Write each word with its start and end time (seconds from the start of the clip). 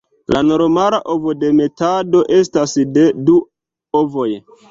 La 0.35 0.39
normala 0.45 0.99
ovodemetado 1.15 2.23
estas 2.39 2.75
de 2.97 3.05
du 3.29 3.37
ovoj. 4.03 4.29